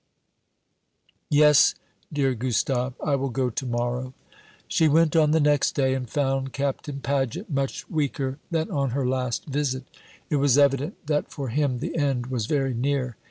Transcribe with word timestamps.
"Yes, 1.29 1.75
dear 2.11 2.33
Gustave. 2.33 2.95
I 3.05 3.15
will 3.15 3.29
go 3.29 3.51
to 3.51 3.65
morrow." 3.67 4.15
She 4.67 4.87
went 4.87 5.15
on 5.15 5.29
the 5.29 5.39
next 5.39 5.73
day, 5.73 5.93
and 5.93 6.09
found 6.09 6.53
Captain 6.53 7.01
Paget 7.01 7.51
much 7.51 7.87
weaker 7.87 8.39
than 8.49 8.71
on 8.71 8.89
her 8.97 9.05
last 9.07 9.45
visit. 9.45 9.83
It 10.27 10.37
was 10.37 10.57
evident 10.57 11.05
that 11.05 11.31
for 11.31 11.49
him 11.49 11.77
the 11.77 11.95
end 11.95 12.31
was 12.33 12.47
very 12.47 12.73
near. 12.73 13.15